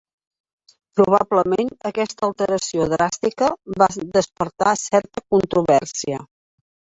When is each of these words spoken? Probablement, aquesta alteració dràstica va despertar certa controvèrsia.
Probablement, 0.99 1.67
aquesta 1.89 2.25
alteració 2.27 2.87
dràstica 2.93 3.51
va 3.83 3.89
despertar 4.17 4.75
certa 4.87 5.25
controvèrsia. 5.37 6.25